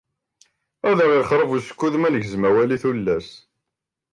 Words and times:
Ad 0.89 0.99
aɣ 1.03 1.11
ixṛeb 1.19 1.49
usekkud 1.57 1.93
manegzem 1.99 2.43
awal 2.49 2.69
i 2.75 2.77
tullas. 2.83 3.29